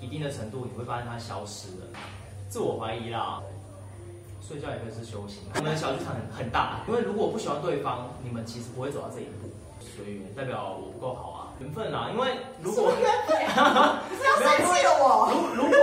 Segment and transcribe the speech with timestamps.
[0.00, 1.86] 一定的程度，你会发现它消失了。
[2.48, 3.40] 自我怀疑啦，
[4.40, 5.42] 睡觉也可以是修行。
[5.54, 9.48] 我们的小剧场很很大，因为如果不喜欢对方，你们其实不会走到这一步。
[9.80, 12.10] 随缘代表我不够好啊，缘分啦。
[12.12, 13.38] 因为如果缘分，
[14.10, 15.30] 你是要生气了我？
[15.56, 15.78] 如如果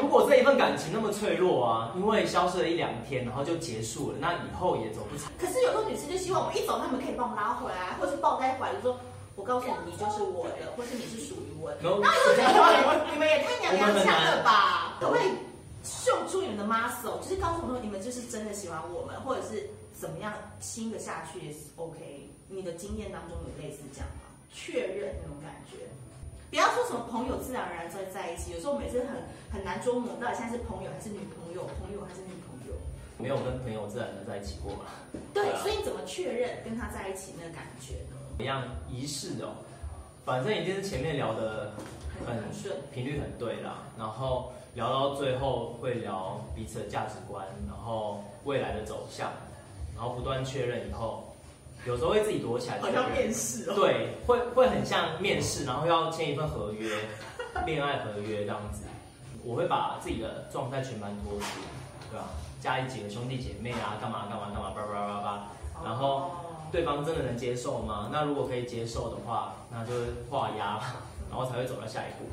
[0.00, 5.30] 如果这一份感情那么脆弱啊，因为消失了一两天，然后就结束了，那以后也走不长。
[5.38, 8.98] 可是有时候女生就希望我一走，他们可以帮我拉回来，或是抱在怀里说。
[9.34, 11.76] 我告诉你，你就是我的，或是你是属于我的。
[11.80, 14.98] No, 然后有时候你们也太娘娘腔了吧？
[14.98, 15.30] 可不可以
[15.84, 22.28] 秀出你们的 muscle，就是告诉我说你们就是真的喜欢我们，或者是怎么样亲的下去也是 OK。
[22.48, 24.28] 你的经验当中有类似这样吗？
[24.52, 25.88] 确认那种感觉，
[26.50, 32.74] 不要说什么朋友自然而然在在一起，有时候每次很很难捉摸，到底现在是朋友还是女朋友，朋友还是女朋友？
[33.16, 34.84] 没有跟朋友自然的在一起过嘛？
[35.32, 38.16] 对，对啊、所以你怎么确认跟他在一起那个感觉呢？
[38.38, 39.64] 一样仪式哦，
[40.24, 41.72] 反正一定是前面聊的
[42.24, 49.32] 很顺，频率很对啦，然后聊到最后会聊彼此的价值观，然后未来的走向，
[49.96, 51.34] 然后不断确认以后，
[51.84, 56.96] 有时候会自己躲起来，好像面试哦，对，会会很像面试，然后要签一份合约，
[57.66, 58.84] 恋爱合约这样子，
[59.42, 61.46] 我会把自己的状态全盘托出，
[62.12, 62.26] 对吧？
[62.60, 65.48] 家里几个兄弟姐妹啊，干嘛干嘛干嘛，叭叭叭叭，
[65.84, 66.30] 然后。
[66.72, 68.08] 对方真的能接受吗？
[68.10, 70.80] 那如果可以接受的话，那就是画押，
[71.28, 72.24] 然后才会走到下一步。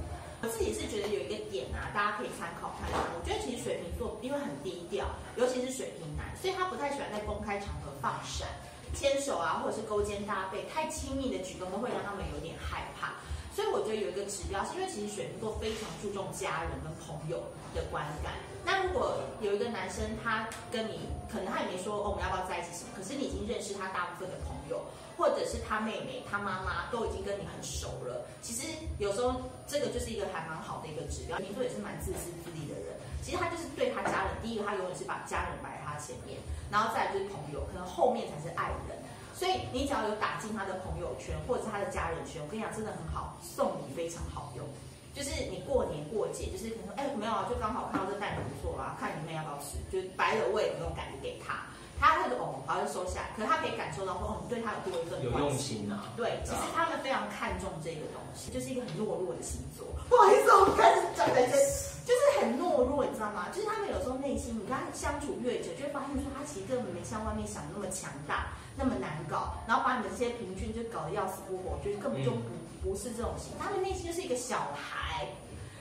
[0.41, 3.01] 我自己是觉得有一个点啊，大家可以参考看看。
[3.11, 8.47] 我觉得其实水瓶座因为很低调，尤其是水瓶男，所以他不太喜欢在公开场合放闪、
[8.95, 13.19] 牵手啊，或者是勾肩搭背，太亲密的举动都会让他们有点害怕。
[13.51, 17.43] 所以我觉得有一个指标，是因为其实水瓶座非常注重家人跟朋友
[17.75, 18.31] 的观感。
[18.65, 24.81] 那如果有一个男生，他跟你可能他也没说哦，我们要不要在一起什么，可是你已经认识他大部分的朋友，
[25.17, 28.25] 或者是他妹妹、他妈妈都已经跟你很熟了。
[28.41, 31.37] 其实有时候这个就是一个还蛮好的一个指标。
[31.37, 36.37] 水瓶座也是蛮自私自利的人，其实他就是对他家人，第一个他永远是把家人摆在他前面，
[36.71, 38.97] 然后再来就是朋友，可能后面才是爱人。
[39.33, 44.65] 所以你只要有打进他的朋友圈或者是他的家人圈，我跟你讲，真的很好，送礼非常好用。
[45.13, 51.65] 就是你过年过节，就是可能说，哎，没有啊，就刚好看到这蛋很不错啊，看你妹要不要吃，就是白了味那种感觉给他，
[51.99, 53.29] 他会就哦，好像收下来。
[53.35, 56.13] 可是他可以感受到说，哦，你对他有多一份有用心啊。
[56.15, 59.85] 对，其实他们非常看重这个东西，就是一个很懦弱的星座。
[60.07, 61.57] 不好意思，我们开始讲这些，
[62.05, 63.49] 就是很懦弱，你知道吗？
[63.51, 68.53] 就是他们有时候内心，你跟他相处越久，就会发现说，他其实根本没像外面想的那么强大。
[68.79, 72.47] 那么难搞，然后把你们这些平均就搞得要死不活，就是根本就不
[72.81, 73.51] 不是这种型。
[73.59, 75.27] 他们内心就是一个小孩，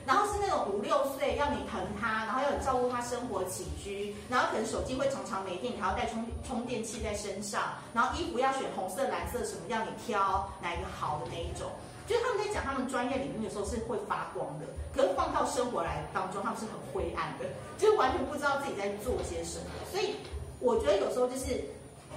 [0.05, 11.69] 然后是那种五六岁要你疼他，然后要你照顾他生活起居，然后可能手机会常常没电，你还要带充充电器在身上，然后衣服要选红色、蓝色什么，要你挑哪一个好的那一种。
[12.07, 17.45] 就是他们在讲他们专业领域的时候是会发光的，可是放到生活来当中，他们是很灰暗的，
[17.77, 19.65] 就是完全不知道自己在做些什么。
[19.91, 20.15] 所以
[20.59, 21.63] 我觉得有时候就是。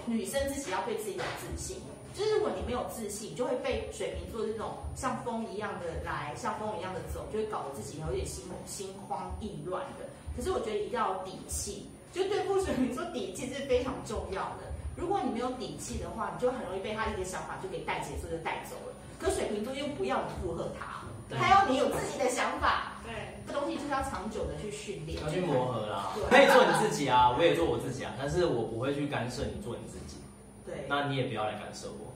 [0.05, 1.77] 女生自己要对自己有自信，
[2.15, 10.07] 就是如果你没有自信，就会被水瓶座这种像风一样的来，像风一样的走，就会搞得自己有点心心慌意乱的。
[10.37, 14.73] 可是我觉得一定要有底气，就对付水瓶座底气是非常重要的。
[14.95, 18.95] 如果你没有底气的话，你就很容易被他一个想法就给带节奏就带走了。
[19.19, 23.01] 可水瓶座又不要你附和他，他要你有自己的想法。
[23.03, 26.13] 对，这东西就是要长久的去训练，要去磨合啦。
[26.29, 30.17] 可以做你自己啊，我也做我自己啊，但是我不会去干涉你做你自己。
[30.65, 32.13] 对，那你也不要来干涉我。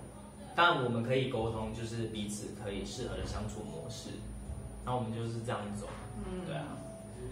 [0.55, 4.11] 但我们可以沟通，就是彼此可以适合的相处模式。
[4.85, 5.87] 那我们就是这样走。
[6.17, 6.79] 嗯，对啊，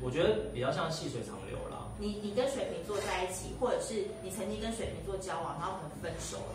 [0.03, 1.89] 我觉得比较像细水长流啦。
[1.99, 6.55] 你你跟水瓶座在一起，或者是你曾经跟水瓶座交往，然后可能分手了。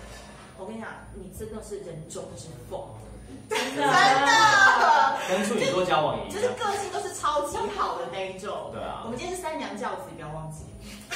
[0.60, 2.80] 我跟你讲，你真的是人中之凤。
[3.48, 3.82] 真的，
[5.30, 8.70] 跟处女座交往也一样，就是个性都是超级好的那一种。
[8.74, 10.66] 对啊，我们今天是三娘教子，不要忘记。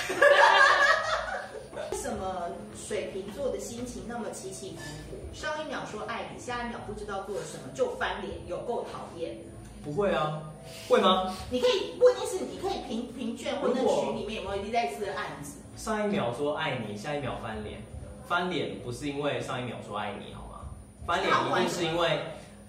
[2.13, 5.17] 为什么水瓶座的心情那么起起伏伏？
[5.33, 9.35] 上一秒说爱你，下一秒不知道做了什么就翻脸，有够讨厌。
[9.83, 10.43] 不会啊，
[10.87, 11.35] 会吗？
[11.49, 15.57] 你可以不一定是你可以评评卷或者群里面有没有类似的案子？
[15.75, 17.81] 上一秒说爱你，下一秒翻脸，
[18.27, 20.59] 翻脸不是因为上一秒说爱你好吗。
[21.07, 22.19] 翻脸一定是因为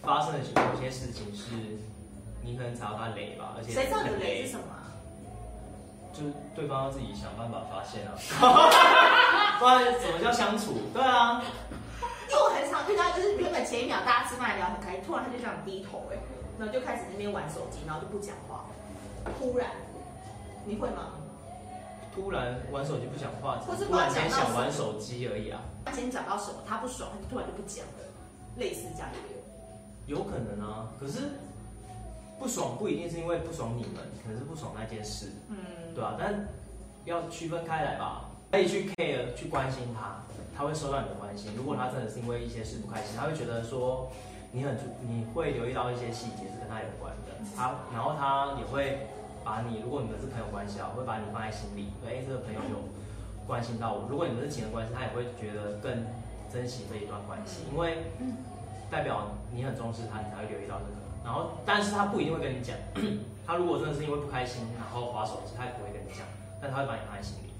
[0.01, 1.51] 发生的有些事情是，
[2.43, 4.65] 你可能踩到他雷吧，而且谁知道你的雷是什么？
[6.15, 8.15] 就是对方要自己想办法发现啊，
[9.59, 10.75] 不然怎么叫相处？
[10.93, 11.43] 对啊，
[12.29, 16.17] 因为我很常遇到，就是原本前一秒大家吃饭聊很开心，突然他就这样低头哎，
[16.59, 18.65] 然后就开始那边玩手机，然后就不讲话。
[19.39, 19.71] 突然，
[20.65, 21.13] 你会吗？
[22.15, 25.61] 突然玩手机不讲话，或是突然间想玩手机而已啊。
[25.85, 28.05] 他今天讲到什么，他不爽，他就突然就不讲了。
[28.57, 30.87] 类似这样也有，有可能啊。
[31.01, 31.33] 可是
[32.39, 35.57] 不爽不一定是因为不爽你们，可能是不爽那件事，嗯，
[35.93, 36.15] 对、啊？
[36.19, 36.47] 但
[37.05, 40.23] 要区分开来吧，可以去 care 去关心他，
[40.57, 41.51] 他会收到你的关心。
[41.57, 44.07] 如果他真的是因为一些事不开心，他会觉得说
[44.53, 49.11] 你很你会留意到一些细节是跟他有关的，他然后他也会
[49.43, 52.79] 把你，如果你们是朋友关系啊，会把你放在心里，哎，这个朋友有
[53.45, 54.07] 关心到我。
[54.09, 56.07] 如果你们是情人关系，他也会觉得更
[56.47, 58.07] 珍惜这一段关系，因为
[58.89, 61.03] 代表你很重视他，你才会留意到这个。
[61.25, 62.77] 然后，但是他不一定会跟你讲。
[63.45, 66.23] 他如果真的是因为不开心，然后划手机，他也不会跟你讲，
[66.63, 67.51] 但他会把你放在心里。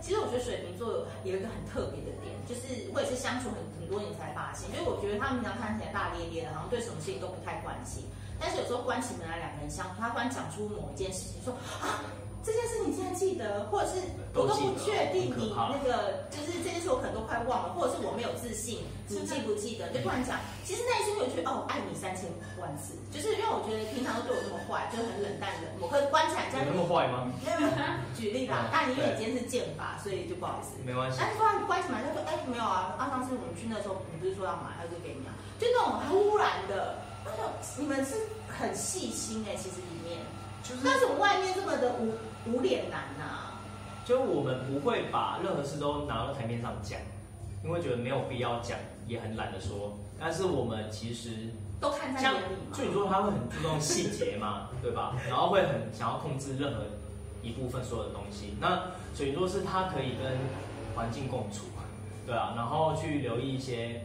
[0.00, 8.04] 其实我觉得水瓶座有一个很特别的点，就是我也是相处很很多年才发现，因为我觉得他们平常看起来大咧咧的，好像对什么事情都不太关心，
[8.40, 12.00] 但是有时候关起门来两个人相处，他突然讲出某一件事情，说啊。
[12.42, 14.00] 这件事你竟然记得，或者是
[14.32, 19.92] 我都不确定你那个，就是这件事我可能都快忘了，或者是我没有自信，你记不记得？
[19.92, 26.64] 就突然讲，其实内心会觉得哦，爱你三千万次，就是因为我觉得平常都对我那么坏，就是很冷淡的，我会关起来这样。
[26.64, 27.28] 有那么坏吗？
[27.44, 27.60] 没有
[28.16, 30.80] 举例啦，但因为你今天是剑法，所以就不好意思。
[30.80, 31.20] 没关系。
[31.20, 36.96] 但是突然关起来，他说哎没有啊，啊上次我们去那时候，你不是说要买，他就给你啊，就那种突然的，
[37.28, 38.16] 那种你们是
[38.48, 40.24] 很细心哎，其实里面，
[40.64, 42.16] 就是但是我外面这么的无。
[42.46, 43.62] 无脸男呐、啊，
[44.04, 46.98] 就我们不会把任何事都拿到台面上讲，
[47.64, 49.98] 因为觉得没有必要讲，也很懒得说。
[50.18, 51.50] 但是我们其实
[51.80, 52.36] 都看在眼里
[52.70, 52.76] 嘛。
[52.76, 55.16] 就你说他会很注重细节嘛，对吧？
[55.28, 56.84] 然后会很想要控制任何
[57.42, 58.54] 一部分所有的东西。
[58.60, 60.38] 那所以说是他可以跟
[60.94, 61.66] 环境共处，
[62.26, 64.04] 对啊，然后去留意一些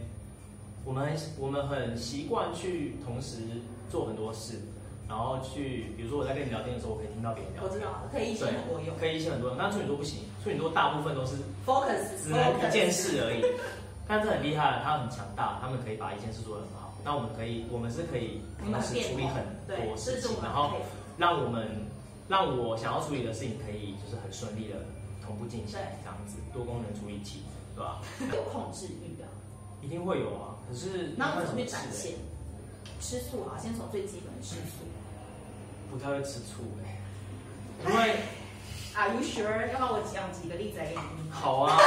[0.84, 4.62] 我们很我们很习惯去同时做很多事。
[5.07, 7.69] 然后去，比如说我在跟你聊天的时候，我可以听到别人聊天。
[7.69, 8.98] 我知道，可以一心很多用。
[8.98, 11.36] 可以一心很多用，但处女座不行，处女座大部分都是
[11.66, 13.44] focus，只能一件事而已。
[14.07, 16.94] 但是很厉害，他很强大，他们可以把一件事做得很好。
[17.04, 20.74] 那我们可以，我们是可以同时处理很多事情，然后
[21.18, 21.69] 让我们
[22.28, 24.86] 让我想要处理的事情可以就是很顺利的
[25.25, 27.42] 同步进行，这样子多功能处理器，
[27.75, 28.01] 对吧？
[28.31, 29.25] 有控制欲的，
[29.81, 30.58] 一定会有啊。
[30.68, 32.13] 可是那我们怎么去展现？
[33.01, 34.86] 吃素啊，先从最基本的吃醋。
[35.96, 37.00] 不太会吃醋哎，
[37.88, 38.20] 因为
[39.00, 39.48] ，Are you sure？
[39.72, 41.32] 要不然我讲几个例子来给你听。
[41.32, 41.80] 好啊。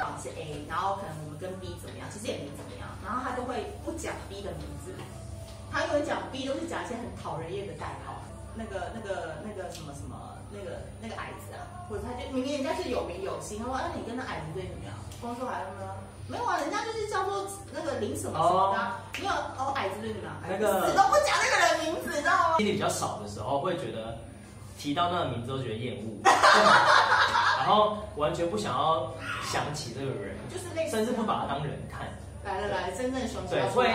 [0.00, 4.96] 好，是 A，然后可能我们跟 B 怎么样，其实也没怎么样，然后他就会不讲 B 的名字，
[5.70, 8.24] 他因为讲 B 都是讲一些很讨人厌的代号，
[8.56, 10.16] 那个、那个、那个什么什么，
[10.48, 14.96] 那个那个矮子啊，或者他就明明人家是有名有姓，他说啊，你跟那矮子对怎么样？
[15.20, 15.92] 光说还有呢？
[16.32, 16.96] 没有啊，人家就
[17.72, 20.34] 那个林什么什么的，没有哦，矮子对怎么样？
[20.48, 22.56] 那个死都不讲那个人名字，你知道吗？
[22.58, 24.16] 心里比较少的时候，会觉得
[24.78, 26.22] 提到那个名字都觉得厌恶，
[27.58, 29.12] 然后完全不想要
[29.44, 32.06] 想起这个人，就是类似，甚至不把他当人看。
[32.44, 33.72] 来了来了，真正的熊出来了。
[33.72, 33.92] 对，会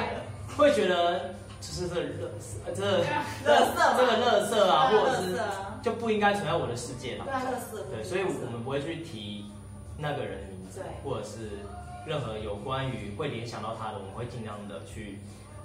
[0.57, 2.29] 会觉得就是这垃，
[2.75, 2.83] 这
[3.49, 5.39] 垃圾，这个垃圾啊，或者是
[5.81, 7.25] 就不应该存在我的世界嘛。
[7.25, 7.81] 对啊，垃圾。
[7.89, 9.45] 对，所以我们不会去提
[9.97, 11.59] 那个人的名字，或者是。
[12.05, 15.19] 任何有关于会联想到他的，我们会尽量的去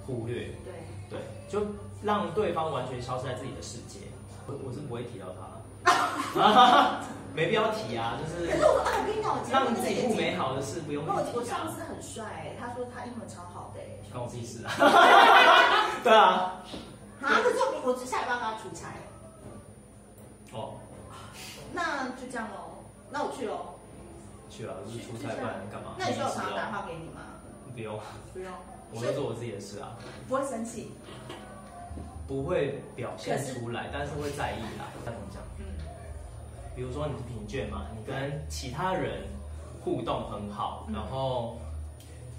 [0.05, 0.49] 忽略。
[0.63, 0.73] 对
[1.09, 1.19] 对，
[1.49, 1.65] 就
[2.03, 3.99] 让对方完全消失在自己的世界。
[4.47, 7.01] 我我是不会提到他，
[7.35, 8.47] 没必要提啊，就是。
[8.51, 11.11] 可是我跟你讲，我让自己不美好的事不用提。
[11.35, 13.81] 我上司很帅，他说他英文超好的。
[14.11, 14.73] 关我屁事啊！
[16.03, 16.63] 对啊。
[17.21, 18.87] 啊，可是我我下礼拜要出差。
[20.53, 20.73] 哦。
[21.71, 23.78] 那就这样喽，那我去喽。
[24.49, 25.95] 去了，就是出差，不然干嘛？
[25.97, 27.21] 那你需要我常常打电话给你吗？
[27.73, 27.99] 不用，
[28.33, 28.51] 不用，
[28.91, 29.95] 我会做我自己的事啊。
[30.27, 30.91] 不会生气，
[32.27, 34.89] 不会表现出来，但是会在意啦。
[35.05, 35.41] 该怎么讲？
[35.59, 35.65] 嗯，
[36.75, 39.27] 比如说你是贫贱嘛，你跟其他人
[39.83, 41.57] 互动很好，然后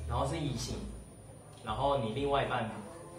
[0.08, 0.76] 然后是异性，
[1.64, 2.68] 然后你另外一半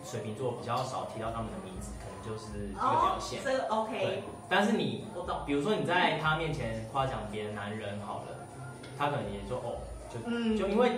[0.03, 3.41] 水瓶座比较少提到他们的名字，可能就是一个表现。
[3.43, 3.99] 这个 OK。
[3.99, 5.41] 对，但是你我懂。
[5.45, 8.37] 比如说你在他面前夸奖别的男人好了。
[9.01, 9.81] 他可能也说哦，
[10.13, 10.91] 就、嗯、就因为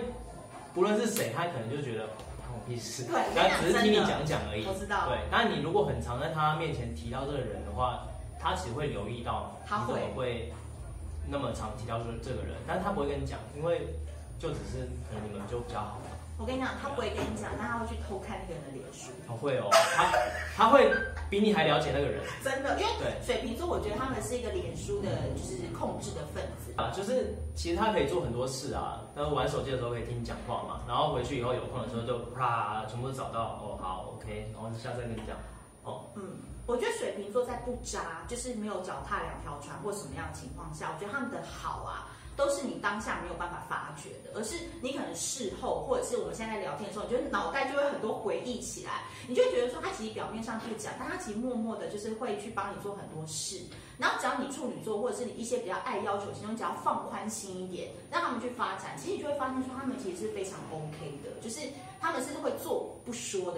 [0.74, 2.04] 不论是谁，他可能就觉得
[2.36, 4.66] 关我屁事，对，他只是听你讲讲而已。
[4.66, 5.08] 我知道。
[5.08, 8.04] 对，但你如果很常在他面前提到这个人的话，
[8.38, 10.52] 他其实会留意到你怎么会
[11.30, 13.88] 那么常提到说这个人，但是他不会跟你讲，因为
[14.38, 15.98] 就只是可能你们就比较好。
[16.36, 19.12] 我跟你讲，他不会跟你讲，但他会去偷看那个人的脸书。
[19.26, 20.12] 他会哦，他
[20.56, 20.90] 他会
[21.30, 22.20] 比你还了解那个人。
[22.42, 26.90] 真的，因为对水瓶座，我觉得他们是一个脸书的，就是控制的分子啊。
[26.90, 35.36] 就是其实他可以做很多事啊，然后玩手机的时候可以听你讲话嘛，然后回去以后有空的时候就啪，全部都找到哦，好，OK，然后下次再跟你讲
[35.84, 36.10] 哦。
[36.16, 42.10] 嗯，我觉得水瓶座在不渣，就是没有脚踏两条船或什么样的情况下，我觉得他们的好啊。
[42.36, 53.60] 都是你当下没有办法发觉的，而是你可能事后或者是我们现在聊天的时候，你觉得脑袋就会很多回忆起来，你就会觉得说他其实表面上不讲，但他其实默默的就是会去帮你做很多事。
[53.96, 61.60] 然后只要你处女座或者是你一些比较爱要求型，你只要放宽心一点，让他们去发展，其实你就会发现说他们其实是非常 OK 的，就是
[62.00, 63.52] 他们是会做不说的。